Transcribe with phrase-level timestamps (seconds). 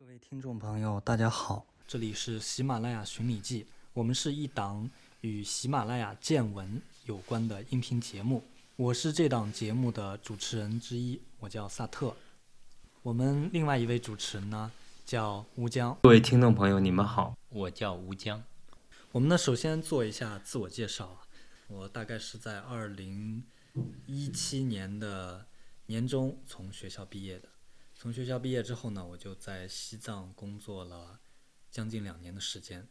[0.00, 4.88] 各位听众朋友，大家好，这里是喜马拉雅寻礼记，我们是一档
[5.20, 8.42] 与喜马拉雅见闻有关的音频节目，
[8.76, 12.16] 我是这档节目的主持人之一，我叫萨特。
[13.02, 14.72] 我们另外一位主持人呢
[15.04, 15.94] 叫吴江。
[16.02, 17.36] 各位听众朋友，你们好。
[17.50, 18.42] 我叫吴江，
[19.12, 21.18] 我们呢首先做一下自我介绍啊，
[21.68, 23.44] 我大概是在二零
[24.06, 25.44] 一七年的
[25.84, 27.50] 年中从学校毕业的。
[28.00, 31.20] 从学校毕业之后呢，我就在西藏工作了
[31.70, 32.88] 将近两年的时间。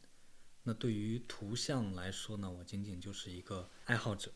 [0.62, 4.32] 那对于图像来说呢，我仅仅就是一个爱好者。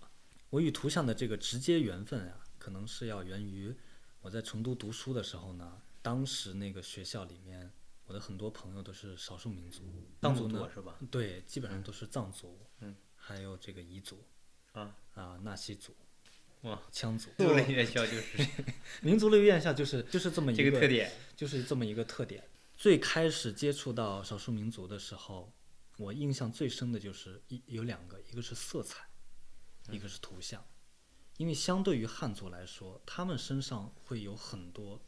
[0.50, 3.72] 我与图像的这个直接缘分啊，可能是要源于
[4.20, 7.72] 我在成都读书的时候呢，当时那个学校里面，
[8.06, 9.84] 我的很多朋友都是少数民族，
[10.24, 10.98] 藏族呢是吧？
[11.12, 14.26] 对，基本上都是藏族，嗯，还有这个彝族
[14.72, 15.96] 啊啊、纳西族、
[16.64, 17.48] 哇，羌族民。
[17.48, 18.48] 族类院校就是
[19.02, 21.12] 民族类院校就是就是这么一这个特点。
[21.36, 22.44] 就是这么一个特点。
[22.76, 25.52] 最开始接触到少数民族的时候，
[25.98, 29.06] 我印象最深的就是一有两个，一个是色彩，
[29.90, 30.64] 一个是图像。
[31.38, 35.02] 因为相对于汉族来说，他们身上会有很多，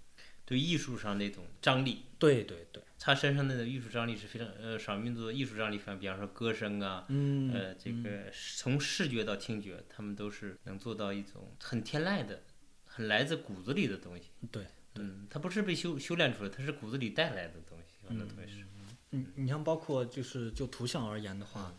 [0.45, 12.43] 对艺术上那种张力，对对对，他身上那种艺术张力是非常呃少数民族的艺术张力非常，比方说歌声啊，嗯，呃这个从视觉到听觉，他们都是能做到一种很天籁的、
[12.85, 14.25] 很来自骨子里的东西。
[14.51, 18.65] 对，嗯，它不是被修修炼出来，它是骨子里带来的东西，很多东西是。
[19.11, 21.73] 嗯，你像包括就是就图像而言的话，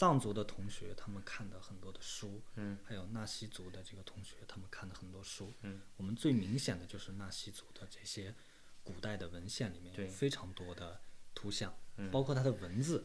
[0.00, 8.34] 藏族的同学他们看的很多的书，嗯，还有纳西族的这个同学他们看的很多书，嗯，我们最明显的就是纳西族的这些
[8.82, 10.06] 古代的文献里面有对。
[10.06, 10.98] 非常多的
[11.34, 12.10] 图像，嗯。
[12.10, 13.04] 包括它的文字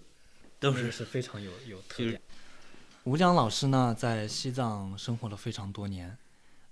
[0.58, 0.90] 都是。
[0.90, 2.22] 是非常有有特点。
[3.04, 6.18] 吴江老师呢，在西藏生活了非常多年，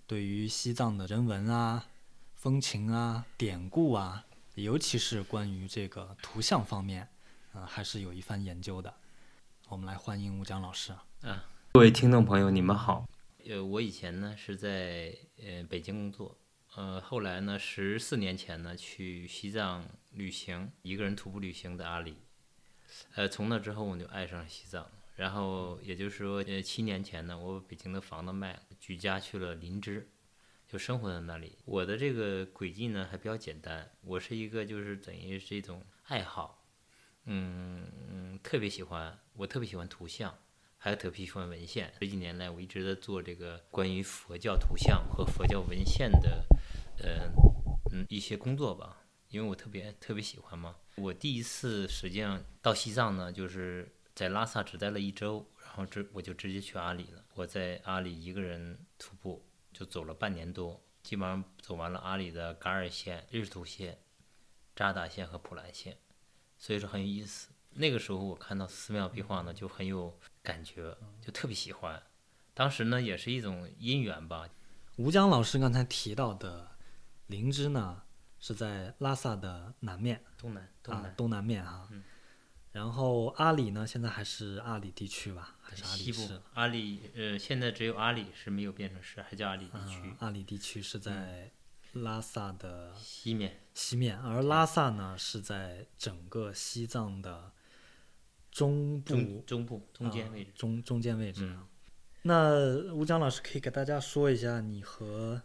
[0.08, 1.86] 对于西藏的人文啊、
[2.36, 7.10] 风情啊、典故啊，尤其是关于这个图像方面，
[7.52, 8.94] 呃，还是有一番研究的。
[9.74, 10.94] 我们来欢迎吴江老师。
[11.24, 13.10] 啊，各位听众朋友，你们好。
[13.50, 16.38] 呃，我以前呢是在呃北京工作，
[16.76, 22.18] 呃，后来呢十四年前呢去西藏旅行，一个人徒步旅行的阿里，
[23.16, 30.08] 呃，从那之后我就爱上了西藏，然后也就是说，呃，七年前呢，我把北京的房子卖了，举家去了林芝，
[30.68, 31.58] 就生活在那里。
[31.66, 36.63] 我的这个轨迹呢还比较简单，我是一个就是等于是一种爱好，
[37.26, 40.38] 嗯，特别喜欢，我特别喜欢图像。
[40.78, 41.94] 还有特别喜欢文献。
[41.98, 46.46] 这几年来，我一直在做这个关于佛教图像和佛教文献的，
[46.98, 47.32] 呃，
[47.94, 48.98] 嗯，一些工作吧。
[49.30, 50.76] 因为我特别特别喜欢嘛。
[50.96, 57.24] 我第一次实际上到西藏呢，就是在拉萨只待了一周，然后这我就直接去阿里了。
[57.34, 59.42] 我在阿里一个人徒步，
[59.72, 63.98] 就走了半年多，基本上走完了阿里的噶尔县、日图县、
[64.76, 65.98] 扎达县和普兰县，
[66.64, 67.50] 所以说很有意思。
[67.72, 72.02] 那个时候我看到寺庙壁画呢，就很有感觉，就特别喜欢。
[72.54, 74.48] 当时呢，也是一种因缘吧。
[74.96, 76.72] 吴江老师刚才提到的
[77.28, 78.04] 灵芝呢，
[78.40, 81.90] 是在拉萨的南面，东南，东南，啊东南面啊。
[81.92, 82.02] 嗯
[82.72, 86.44] 然后阿里呢，现在还是阿里地区吧，还是阿里西市部？
[86.54, 90.10] 阿里，呃，现在只有阿里是没有变成市，还叫阿里地区。
[90.10, 91.52] 啊，阿里地区是在
[91.94, 97.52] 拉萨的西面，西面，而拉萨呢是在整个西藏的
[98.52, 100.52] 中部中中部中间位置。
[100.52, 101.46] 啊中中间位置。
[101.46, 101.68] 嗯
[102.26, 105.42] 那吴江老师可以给大家说一下你和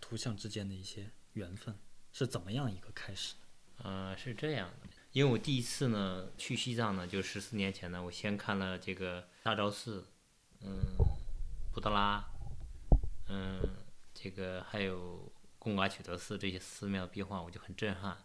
[0.00, 1.78] 图像之间的一些缘分
[2.12, 3.84] 是怎么样一个开始的？
[3.84, 10.04] 呃，是这样的，因为我第一次呢去西藏呢，就十四年前呢，我先看了这个大昭寺，
[10.62, 10.80] 嗯，
[11.72, 12.28] 布达拉，
[13.28, 13.60] 嗯，
[14.12, 15.32] 这个还有
[15.66, 18.16] 贡嘎曲德寺这些寺庙壁画，我就很震撼。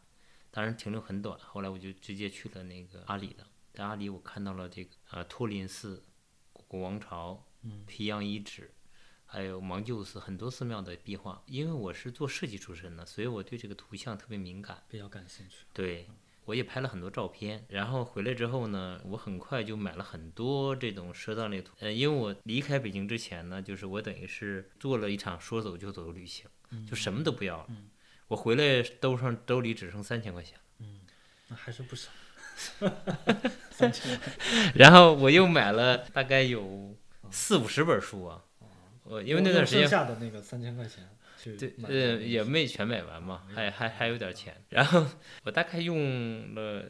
[0.52, 3.48] 当然停留很短，后来我就直接去了那个阿里了。
[3.74, 6.06] 在阿里，我看到了这个呃托林寺、
[6.54, 7.44] 古王朝、
[7.88, 8.72] 皮阳遗址，
[9.26, 11.42] 还有芒鹫寺很多寺庙的壁画。
[11.48, 14.84] 因为我是做设计出身的，所以我对这个图像特别敏感。
[14.88, 15.66] 比较感兴趣。
[15.74, 16.08] 对，
[16.52, 17.64] 我也拍了很多照片。
[17.70, 21.72] 然后回来之后呢，我很快就买了很多这种赊藏类图。
[21.80, 26.46] 呃，因为我离开北京之前呢，就是我等于是做了一场说走就走的旅行，
[26.86, 27.68] 就什么都不要了。
[28.28, 31.00] 我回来兜上兜里只剩三千块钱，嗯
[31.48, 32.10] 那还是不少，
[33.72, 34.34] 三千块。
[34.76, 36.94] 然后我又买了大概有
[37.30, 38.44] 四五十本书啊。
[39.04, 44.56] 我因为那段时剩间下的那个三千块钱去对，买呃，也没全买完嘛，还还还有点钱。
[44.70, 45.06] 然后
[45.44, 46.86] 我大概用了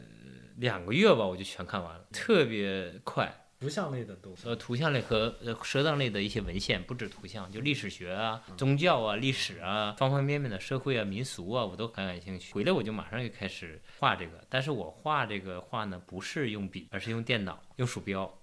[0.56, 3.38] 两个月吧，我就全看完了，特别快。
[3.60, 12.52] 图像类的都呃，图像类和呃蛇藏类的一些文献，不止图像，就历史学啊、宗教啊、历史啊，方方面面的社会啊、民俗啊，我都很感兴趣。
[12.52, 18.36] 回来我就马上就开始画这个，但是我画这个画呢，不是用笔，而是用电脑，用鼠标。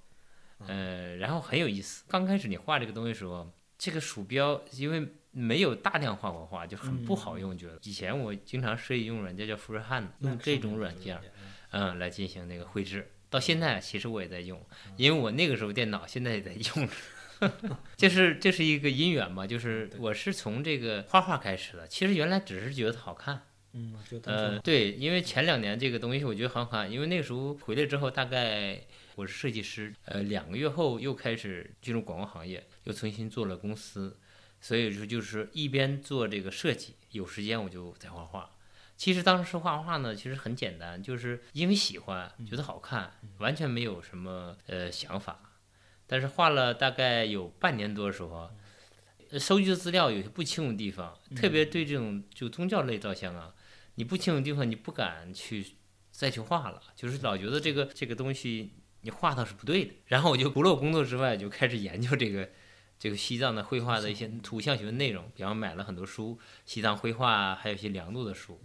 [0.68, 2.06] 呃，然后很有意思。
[2.08, 7.58] 刚开始你画这个东西的时候，这个鼠标因为没有大量画过画，就很不好用。
[7.58, 7.80] 觉得。
[7.84, 11.20] 以前我经常设计用软件叫富士汉，用这种软件，
[11.72, 13.12] 嗯，来进行那个绘制。
[13.30, 14.60] 到现在其实我也在用，
[14.98, 16.90] 因为我那个时候电脑现在也在用。
[17.96, 28.82] 这，就是这是一个因缘吧，就是我是从这个画画开始的，其实原来只是觉得它好看，嗯，呃，对，因为前两年这个东西我觉得很好看，因为那个时候回来之后大概
[29.16, 34.20] 我是设计师，呃，两个月后又开始进入广告行业，又重新做了公司，
[34.62, 38.52] 所以说就是一边做这个设计，有时间我就在画画。
[38.98, 45.40] 其实当时画画呢，其实很简单，就是因为喜欢，觉得好看，完全没有什么呃想法。
[46.06, 48.52] 但是画了大概有半年多的时候，
[49.40, 53.54] 收集的资料有些不清楚的地方，特别对这种就宗教类照相啊，
[53.96, 55.66] 你不清楚的地方你不敢去
[56.12, 59.94] 再去画了，就是老觉得这个这个东西你画它是不对的。
[60.08, 62.50] 然后我就除了工作之外，就开始研究这个。
[63.00, 68.62] 这个西藏的绘画的一些图像学的内容，比方买了很多书，西藏绘画，还有一些良度的书，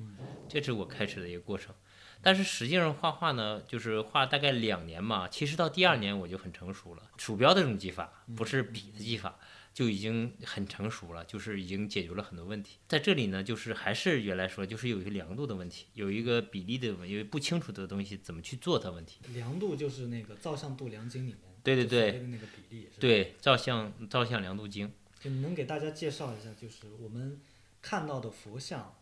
[0.49, 1.73] 这是我开始的一个过程。
[2.21, 7.03] 但是实际上画画呢，就是画大概两年嘛，其实到第二年我就很成熟了。
[7.17, 9.39] 鼠标的这种技法，不是笔的技法，
[9.75, 12.79] 就已经很成熟了，就是已经解决了很多问题。
[12.89, 19.21] 在这里呢，就是还是原来说，就是有一个良度的问题，有一个比例的，因为不清楚的东西怎么去做它问题。
[19.35, 21.54] 良度就是那个照相度量经里面。
[21.65, 27.41] 对对对，那个比例对照相照相量度经，就你能给大家介绍一下，就是我们
[27.81, 28.95] 看到的佛像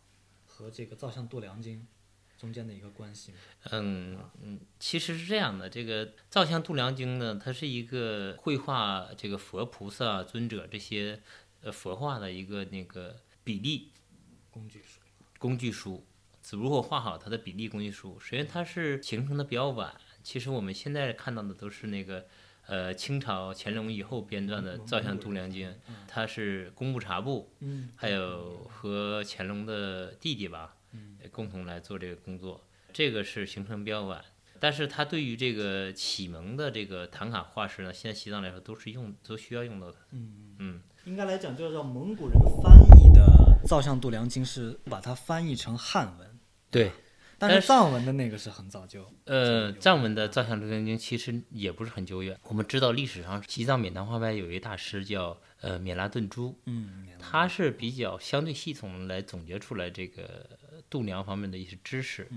[0.46, 1.84] 和这个照相度量经
[2.38, 3.38] 中间的一个关系吗？
[3.72, 11.20] 嗯嗯，其实是这样的，这个照相度量经呢，它是一个绘画这个佛菩萨尊者这些
[11.62, 13.90] 呃佛画的一个那个比例
[14.52, 15.00] 工具书，
[15.40, 16.06] 工具书，
[16.52, 18.20] 如何画好它的比例工具书？
[18.20, 19.92] 首先它是形成的比较晚，
[20.22, 22.28] 其实我们现在看到的都是那个。
[22.66, 25.68] 呃，清朝乾隆以后编撰的《造像度量经》，
[26.06, 27.52] 它是工部察部，
[27.96, 30.76] 还有和乾隆的弟弟吧，
[31.30, 32.64] 共同来做这个工作。
[32.92, 34.24] 这个是形成比较晚，
[34.60, 39.98] 但是它对于这个启蒙的这个唐卡画师呢，现在西藏来说都是用，都需要用到的。
[40.12, 46.38] 嗯嗯，应该来讲，就是让蒙古人翻译的《造像度量经》是把它翻译成汉文。
[46.70, 46.92] 对。
[47.48, 52.38] 但是藏文的那个是很早就，呃，藏文的《造像度量经》其实也不是很久远。
[52.44, 60.48] 我们知道历史上西藏缅甸画派有一大师叫呃缅拉顿珠，嗯，他是比较相对系统来总结出来这个
[60.88, 62.28] 度量方面的一些知识。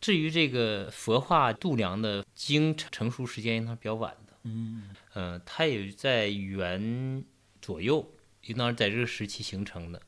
[0.00, 7.22] 至于这个佛画度量的经成熟时间应当比较晚的，嗯，呃，它也在元
[7.60, 8.10] 左右，
[8.46, 10.00] 应当是在这个时期形成的。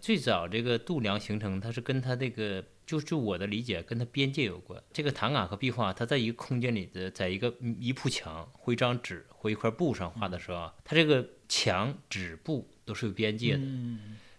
[0.00, 2.64] 最早这个度量形成，它是跟它这个。
[2.86, 4.82] 就就我的理解，跟它边界有关。
[4.92, 13.62] 这个唐卡和壁画，它在一个空间里的，在一个一铺墙或一张纸或一块布上画的时候，它这个墙、纸、布都是有边界的。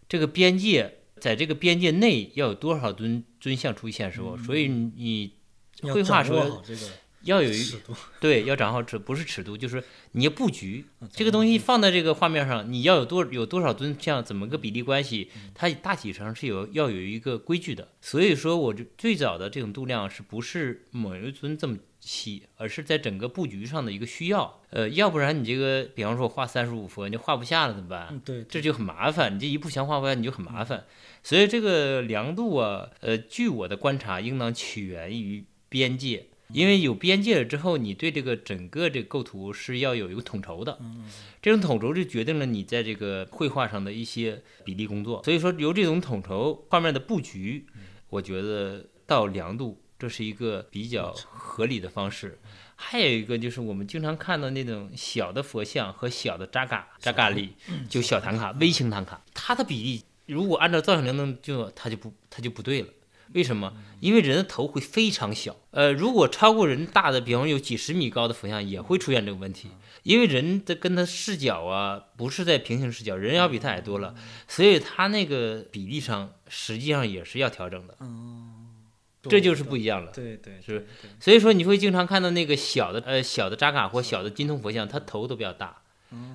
[0.07, 5.33] 这个边界在这个边界内要有多少尊尊像出现时候，所以你
[5.81, 6.63] 绘画时候。
[7.25, 7.75] 要有一
[8.19, 9.83] 对，要掌握尺，不是尺度，就是
[10.13, 17.89] 你要布局这个东西放在这个画面上，你要有多有多少尊像，怎么个比例关系，它大体上是有要有一个规矩的。
[18.01, 24.61] 所以说，我这最早的这种度量是不是某一尊这么细，而是在整个布局上的一个需要。
[24.69, 28.19] 呃，要不然你这个，比方说画三十五幅，你画不下了怎么办？
[28.23, 30.85] 对，这就很麻烦，你这一幅墙画不下，你就很麻烦。
[31.23, 36.27] 所以这个量度啊，呃，据我的观察，应当起源于边界。
[36.49, 40.79] 因为有边界了之后，你对这个整个这个构图是要有一个统筹的，
[41.41, 45.23] 这种统筹就决定了你在这个绘画上的一些比例工作。
[45.23, 47.65] 所以说，由这种统筹画面的布局，
[48.09, 52.39] 我觉得到量度，这是一个比较合理的方式。
[52.75, 57.53] 还有一个就是我们经常看到那种小的佛像和小的扎嘎扎嘎利，
[57.89, 62.87] 就小唐卡、微型唐卡，它的比例如果按照造像量能就它就不它就不对了。
[63.33, 63.73] 为什么？
[63.99, 69.69] 因为人的头会非常小，呃，如果超过人大的，比方有几十米高的佛像，也会出现这个问题。
[70.03, 74.13] 因为人的跟他视角啊，不是在平行视角，人要比他矮多了，
[74.47, 77.97] 所以他那个比例上实际上也是要调整的。
[79.23, 80.11] 这就是不一样了。
[80.11, 80.87] 对对，是。
[81.19, 85.81] 所以说你会经常看到那个小的呃小的扎卡或小的金铜佛像，它头都比较大。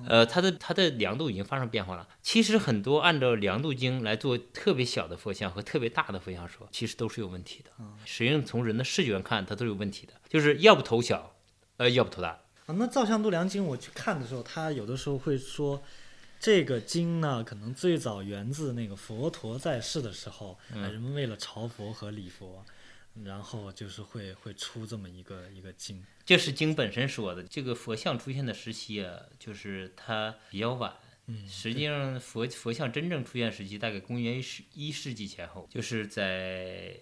[0.07, 2.07] 呃，它的它的量度已经发生变化了。
[2.21, 7.71] 其实很多按照量度经来做特别小的佛像和特别大的佛像说，其实都是有问题的。
[8.05, 11.35] 实际上从人的视觉看，它都有问题的，就是要不头小，
[11.77, 12.29] 呃，要不头大。
[12.67, 15.81] 啊，那《造像度量经》我去看的时候，它有的时候会说，
[16.39, 22.63] 这个经呢，可能最早源自那个佛陀在世的时候，人们为了朝佛和礼佛，
[23.23, 26.03] 然后就是会会出这么一个一个经。
[26.25, 27.43] 这是经本身说的。
[27.43, 30.95] 这个佛像出现的时期啊，就是它比较晚。
[31.27, 36.97] 嗯，实际上佛佛像真正出现时期大概公元一世一世纪前后，就是在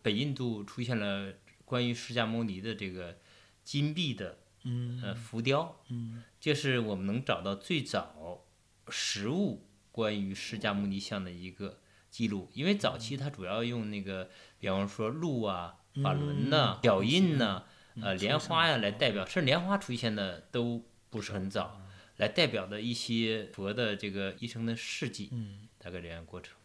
[0.00, 1.32] 北印度出现了
[1.64, 3.18] 关于释迦牟尼的这个
[3.64, 8.44] 金币的嗯呃浮雕，嗯这是我们能找到最早
[8.88, 11.80] 实物关于释迦牟尼像的一个
[12.18, 12.50] 记录。
[12.52, 17.62] 因为早期它主要用那个，比方说鹿啊、法轮呐、嗯脚印呐、
[17.94, 21.80] 嗯呃莲花呀来代表，甚至莲花出现的都不是很早，
[22.16, 25.68] 来代表的一些佛的这个一生的事迹，嗯。
[25.78, 26.56] 大概这样过程。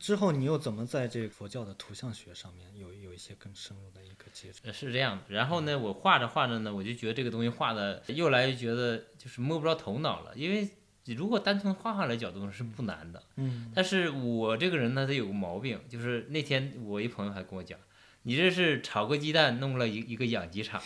[0.00, 4.60] 之后你又怎么在这个佛教的图像学上面有有一些更深入的一个接触？
[4.64, 5.24] 呃，是这样的。
[5.28, 10.34] 然后呢，我画着画着呢，我就觉得这个东西画的越来越觉得就是摸不着头脑了。
[10.34, 10.66] 因为
[11.06, 17.78] 如果单从画画来角度是不难的，嗯但是我这个人呢，他有个毛病，就是那天我一朋友还跟我讲，
[18.22, 20.80] 你这是炒个鸡蛋弄了一一个养鸡场。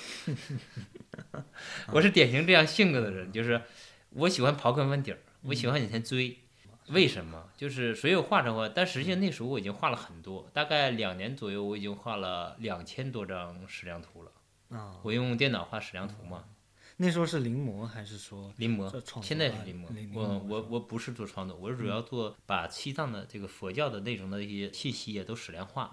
[1.92, 3.60] 我是典型这样性格的人，就是
[4.10, 6.38] 我喜欢刨根问底儿，我喜欢往前追。
[6.88, 7.48] 为什么？
[7.56, 14.30] 就是所以我画着画，但实际上那时候我已经画了很多，大概两年左右，我已经画了两千多张矢量图了。
[14.78, 16.44] 啊，我用电脑画矢量图嘛，
[16.98, 19.86] 那时候是临摹还是说临摹现在啊是临摹。
[20.14, 25.90] 我我我不是做创作，我是主要做把西藏的这个佛教的内容的一些信息也都矢量化。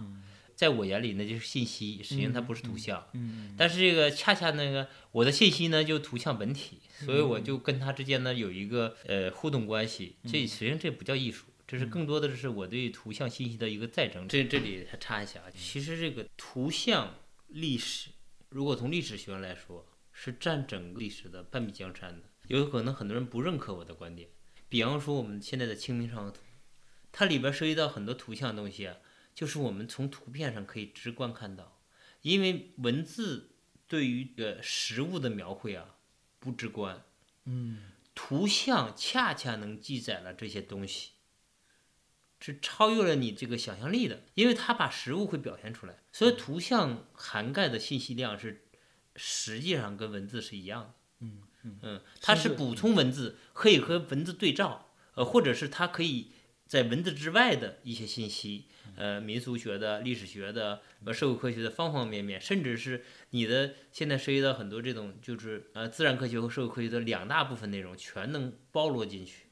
[0.56, 3.06] 在我眼里那就是信息，实际上它不是图像。
[3.14, 10.16] 嗯但是这个恰恰那个我的信息呢就图像本体，所以我就跟它之间呢有一个呃互动关系。
[10.24, 14.28] 这实际上这不叫艺术，这是更多的是我对图像信息的一个再整理。
[14.28, 17.16] 这这里还插一下啊，其实这个图像
[17.48, 18.12] 历史，
[18.50, 22.29] 如果从历史学上来说，是占整个历史的半壁江山的。
[22.48, 24.29] 有可能很多人不认可我的观点，
[24.70, 26.39] 比方说我们现在的《清明上河图》，
[27.12, 28.98] 它里边涉及到很多图像的东西啊，
[29.36, 31.82] 就是我们从图片上可以直观看到，
[32.22, 33.55] 因为文字
[33.88, 35.98] 对于呃实物的描绘啊
[36.39, 37.03] 不直观，
[37.46, 37.89] 嗯。
[38.15, 41.13] 图像恰恰能记载了这些东西，
[42.39, 48.67] 是超越了你这个想象力的，因为它把实物会表现出来，所以图像涵盖的信息量是
[49.15, 50.93] 实际上跟文字是一样的。
[51.20, 56.32] 嗯嗯嗯，它是补充文字，可以和文字对照，呃，或者是它可以
[56.67, 58.65] 在文字之外的一些信息，
[58.96, 69.46] 呃，民俗学的、历史学的、呃，社会科学的方方面面，甚至是你的现在涉及到很多这种就是呃自然科学和社会科学的两大部分内容，全能包罗进去。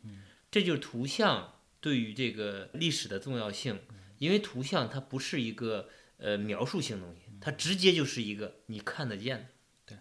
[0.50, 3.80] 这就是图像对于这个历史的重要性，
[4.18, 5.88] 因为图像它不是一个
[6.18, 9.48] 呃描述性东西，它直接就是一个你看得见的，
[9.86, 9.98] 对，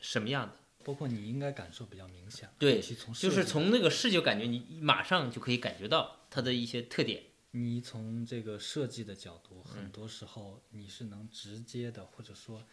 [0.00, 0.56] 什么样的。
[0.84, 7.24] 包括你应该感受比较明显，对就是从那个视觉感觉，你马上就可以感觉到它的一些特点。
[7.50, 12.64] 你从这个设计的角度，嗯很多时候你是能直接的，或者说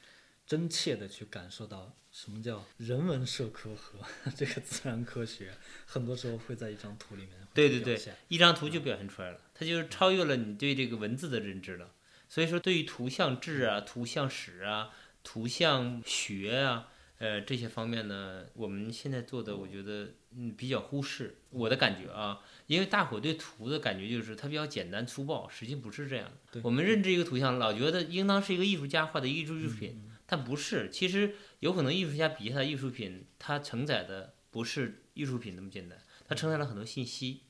[0.46, 3.98] 真切的去感受到什么叫人文社科和
[4.38, 5.52] 这个自然科学，
[5.88, 11.92] 很多时候会在一张图里面对对对，一张图就表现出来了，它就是超越了你对这个文字的认知了。
[12.34, 14.90] 所以说，对于图像志啊、图像史啊、
[15.24, 16.88] 图像学啊，
[17.20, 21.36] 呃这些方面呢，我们现在做的，我觉得嗯比较忽视。
[21.52, 26.60] 我的感觉啊，因为大伙对图的感觉就是它比较简单粗暴，实际不是这样的。
[26.64, 30.90] 我们认知一个图像，老觉得应当是一个艺术家画的艺术艺术品，但不是。
[30.90, 37.42] 其实有可能艺术家笔下的艺术品，它承载的不是艺术品那么简单，它承载了很多信息。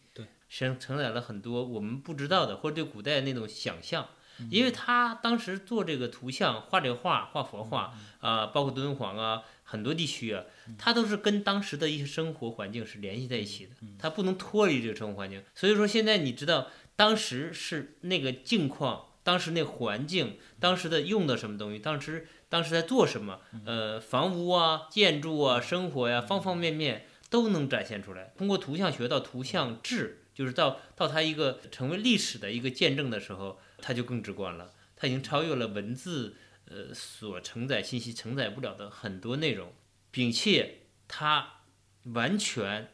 [0.49, 4.09] 承承载了很多我们不知道的，或者对古代那种想象。
[4.49, 10.43] 因为他当时做这个图像、画这个画、画佛画啊、包括敦煌啊，很多地区啊，
[10.77, 15.43] 他都是跟当时的一些生活环境是联系在一起的，他不能脱离这个生活环境。
[15.53, 28.33] 所以说，现在你知道当时是那个境况，当时那个环境，当时的用的什么东西，当时当时在做什么，呃，房屋啊、建筑啊、生活呀、方方面面都能展现出来。
[28.37, 30.19] 通过图像学到图像志。
[30.33, 34.73] 就是到到它一个成为历史的一个见证的时候，它就更直观了。
[34.95, 39.73] 它已经超越了文字呃所承载信息承载不了的很多内容，
[40.09, 41.61] 并且它
[42.05, 42.93] 完全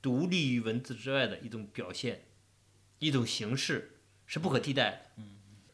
[0.00, 2.26] 独立于文字之外的一种表现，
[3.00, 5.22] 一种形式是不可替代的。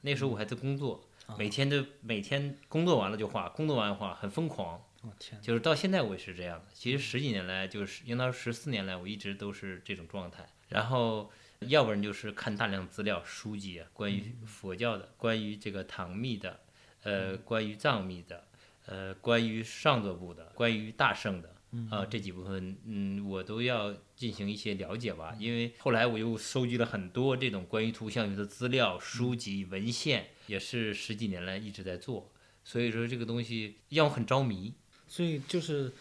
[0.00, 1.08] 那时候我还在工作，
[1.38, 4.82] 每天都每天工作完了就画，工作完了画，很疯狂。
[5.02, 6.66] 我、天，就是到现在我也是这样的。
[6.72, 10.48] 其实十几年来，就是应当十四年来，我一直都是这种状态。
[10.68, 11.30] 然后，
[11.68, 16.60] 要不然就是看大量资料、书籍啊，关于佛教的，关于这个唐密的，
[17.02, 18.44] 呃，关于藏密的，
[18.86, 21.54] 呃，关于上座部的，关于大圣的，
[21.90, 25.34] 啊、这几部分，嗯，我都要进行一些了解吧。
[25.38, 32.30] 因为后来我又收集了很多这种关于图像学的资料、书籍、文献，也是十几年来一直在做，
[32.62, 34.74] 所以说这个东西让我很着迷。
[35.08, 35.92] 所以就是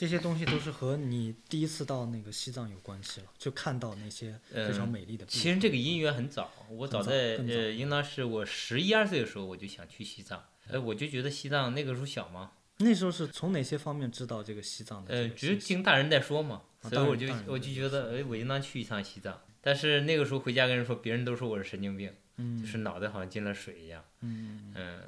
[0.00, 5.26] 这些东西都是和你第一次到那个西藏有关系了，就看到那些非常美丽的。
[5.26, 10.42] 其实这个因缘很早，我早早在呃，应当是我十一二岁的时候，我就想去西藏。
[10.68, 15.56] 呃，我就觉得西藏那个时候小嘛，那时候是从哪些方面知道这个西藏的呃，只是？
[15.56, 19.38] 听大人在说嘛，啊所以我就我就觉得，哎，我应当去一趟西藏。
[19.60, 24.02] 但是那个时候回家跟人说，别人都说我是神经病，嗯就是脑袋好像进了水一样。
[24.22, 25.02] 嗯嗯，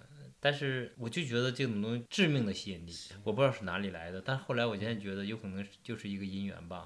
[0.45, 4.21] 但是我就觉得这种东西致命的吸引力，我不知道是哪里来的。
[4.21, 6.85] 但是后来我现在觉得有可能是就是一个因缘吧。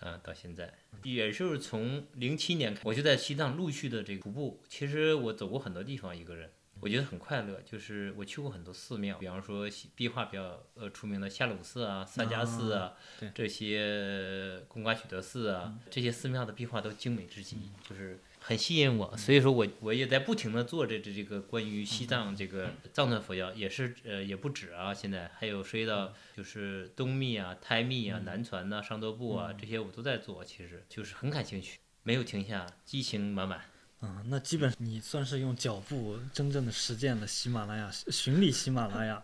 [0.00, 4.62] 嗯，到现在也就是从零七年开，我就在西藏陆续的这个徒步。
[4.68, 6.48] 其实我走过很多地方，一个人。
[6.80, 19.16] 我觉得很快乐，就是我去过很多寺庙，比方说西壁画比较呃出名的夏鲁寺啊、萨迦寺啊，对这些贡嘎曲德寺啊，这些寺庙的壁画都精美至极，就是很吸引我。
[19.16, 33.71] 所以说我我也在不停的做这这这个关于西藏这个藏传佛教，也是呃也不止啊，现在还有涉及到就是东密啊、泰密啊、南传呐、上座部啊这些我都在做，其实就是很感兴趣，没有停下，激情满满。
[34.02, 39.22] 啊，那基本你算是用脚步真正的实践了喜马拉雅，巡礼喜马拉雅。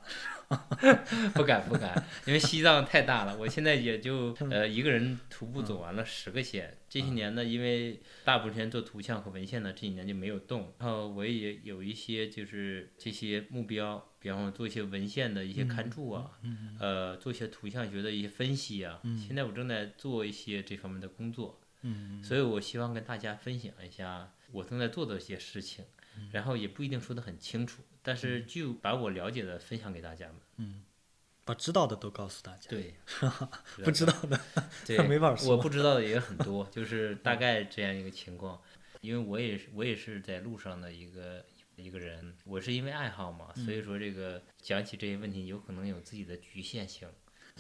[1.34, 6.78] 不敢不敢，因为西藏太大了，我现在也就 呃一个人徒步走完了十个县。
[6.88, 10.72] 这些年呢，因为大部分时间做图像和文献呢，这几年就没有动。
[10.78, 16.30] 然后我也有一些就是这些目标，比方说做一些文献的一些刊注啊，
[16.78, 19.00] 呃，做一些图像学的一些分析啊。
[19.26, 25.84] 现在我正在做一些这方面的工作，嗯所以我希望跟大家分享一下我正在做的一些事情，
[26.32, 30.82] 然后也不一定说得很清楚，但是就把我了解的分享给大家们。
[31.44, 32.94] 把知道的都告诉大家，对，
[33.82, 34.38] 不知道的
[34.84, 35.48] 对， 没法说。
[35.50, 38.60] 我不知道的也很多，就是大概这样一个情况。
[39.00, 41.42] 因为我也是我也是在路上的一个
[41.76, 47.08] 一个人，我是因为爱好嘛，所以说这个讲起这些问题有可能有自己的局限性。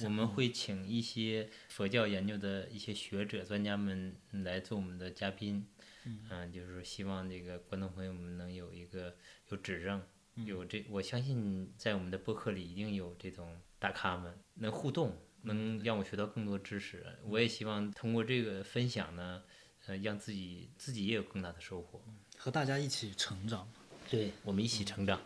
[0.04, 5.66] 我们会请一些佛教研究的一些学者、专家们来做我们的嘉宾，
[6.04, 9.16] 嗯、就是说希望这个观众朋友们能有一个
[9.48, 10.02] 有指正，
[10.46, 17.04] 有这，我相信在我们的播客里一定有这种大咖们能互动，能让我学到更多知识。
[17.24, 19.42] 我也希望通过这个分享呢，
[19.86, 22.00] 呃，让自己自己也有更大的收获。
[22.36, 23.68] 和大家一起成长。
[24.10, 25.20] 对，我们一起成长。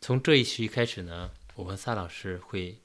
[0.00, 2.78] 从这一期开始呢，我和萨老师会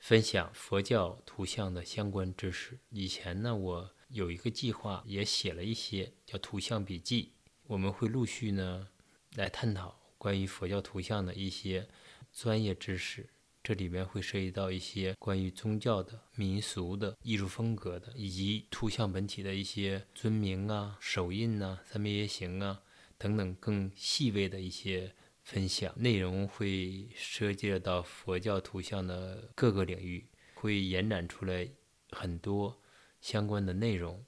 [0.00, 2.78] 分享佛教图像的相关知识。
[2.88, 7.32] 以前呢，我有一个计划，也写了一些叫图像笔记。
[7.66, 8.88] 我们会陆续呢
[9.36, 11.86] 来探讨关于佛教图像的一些
[12.32, 13.28] 专业知识。
[13.62, 22.80] 这里面会涉及到一些关于宗教的、民俗的、艺术风格的，以及图像本体的一些尊名啊、手印啊、三别业行啊
[23.18, 25.92] 等等更细微的一些分享。
[25.96, 31.68] 内容会涉及到佛教图像的各个领域，会延展出来
[32.10, 32.80] 很多
[33.20, 34.24] 相关的内容。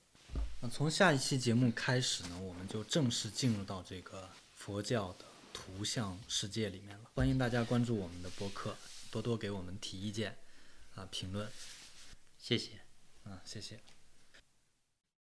[0.61, 7.11] 那从下一期节目开始呢，我们就正式进入到这个佛教的图像世界里面了。
[7.15, 8.77] 欢迎大家关注我们的播客，
[9.11, 10.37] 多多给我们提意见
[10.95, 11.49] 啊、评论
[12.39, 12.73] 谢谢。
[13.25, 13.79] 啊，谢谢。